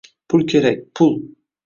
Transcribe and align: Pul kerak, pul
Pul 0.33 0.45
kerak, 0.53 0.81
pul 0.95 1.13